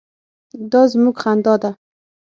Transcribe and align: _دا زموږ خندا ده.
_دا 0.71 0.81
زموږ 0.91 1.15
خندا 1.21 1.55
ده. 1.61 1.71